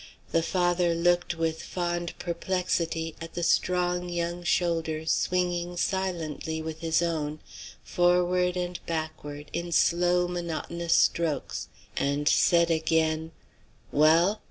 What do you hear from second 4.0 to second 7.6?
young shoulders swinging silently with his own,